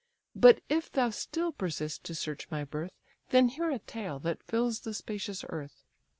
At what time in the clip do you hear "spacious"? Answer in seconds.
4.95-5.45